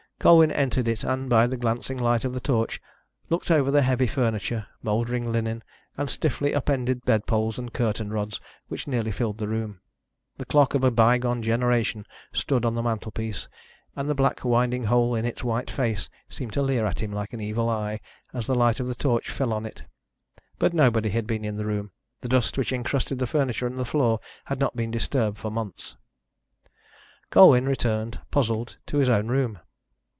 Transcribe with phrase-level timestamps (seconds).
[0.21, 2.79] Colwyn entered it, and by the glancing light of the torch
[3.31, 5.63] looked over the heavy furniture, mouldering linen,
[5.97, 9.79] and stiffly upended bedpoles and curtain rods which nearly filled the room.
[10.37, 13.47] The clock of a bygone generation stood on the mantel piece,
[13.95, 17.33] and the black winding hole in its white face seemed to leer at him like
[17.33, 17.99] an evil eye
[18.31, 19.85] as the light of the torch fell on it.
[20.59, 21.89] But nobody had been in the room.
[22.19, 25.95] The dust which encrusted the furniture and the floor had not been disturbed for months.
[27.31, 29.57] Colwyn returned, puzzled, to his own room.